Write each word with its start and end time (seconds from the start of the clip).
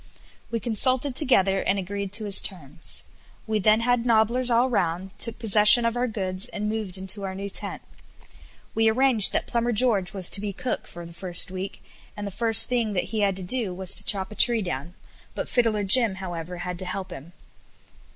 We 0.49 0.59
consulted 0.59 1.15
together, 1.15 1.61
and 1.61 1.77
agreed 1.77 2.11
to 2.13 2.25
his 2.25 2.41
terms. 2.41 3.03
We 3.45 3.59
then 3.59 3.81
had 3.81 4.03
nobblers 4.03 4.49
all 4.49 4.67
round, 4.67 5.11
took 5.19 5.37
possession 5.37 5.85
of 5.85 5.95
our 5.95 6.07
goods, 6.07 6.47
and 6.47 6.67
moved 6.67 6.97
into 6.97 7.21
our 7.21 7.35
new 7.35 7.51
tent. 7.51 7.83
We 8.73 8.89
arranged 8.89 9.31
that 9.31 9.45
Plumber 9.45 9.71
George 9.73 10.11
was 10.11 10.31
to 10.31 10.41
be 10.41 10.53
cook 10.53 10.87
for 10.87 11.05
the 11.05 11.13
first 11.13 11.51
week, 11.51 11.83
and 12.17 12.25
the 12.25 12.31
first 12.31 12.67
thing 12.67 12.93
that 12.93 13.11
he 13.13 13.19
had 13.19 13.35
to 13.35 13.43
do 13.43 13.75
was 13.75 13.93
to 13.93 14.03
chop 14.03 14.31
a 14.31 14.35
tree 14.35 14.63
down, 14.63 14.95
but 15.35 15.47
Fiddler 15.47 15.83
Jim, 15.83 16.15
however, 16.15 16.57
had 16.57 16.79
to 16.79 16.85
help 16.85 17.11
him. 17.11 17.33